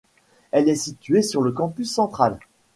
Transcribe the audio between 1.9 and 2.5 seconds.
central.